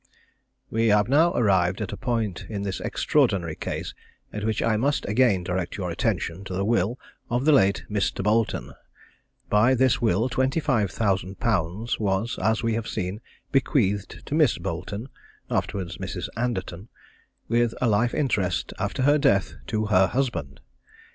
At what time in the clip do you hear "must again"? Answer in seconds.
4.75-5.43